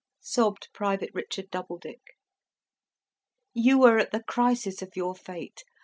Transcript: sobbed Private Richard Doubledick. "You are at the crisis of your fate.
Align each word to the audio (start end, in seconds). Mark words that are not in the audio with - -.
sobbed 0.19 0.67
Private 0.73 1.11
Richard 1.13 1.51
Doubledick. 1.51 2.17
"You 3.53 3.83
are 3.83 3.99
at 3.99 4.09
the 4.11 4.23
crisis 4.23 4.81
of 4.81 4.95
your 4.95 5.13
fate. 5.13 5.63